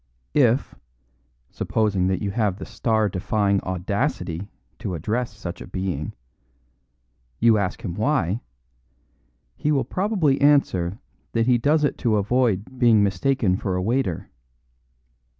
[0.33, 0.73] If
[1.51, 6.13] (supposing that you have the star defying audacity to address such a being)
[7.37, 8.41] you ask him why,
[9.55, 10.97] he will probably answer
[11.33, 14.31] that he does it to avoid being mistaken for a waiter.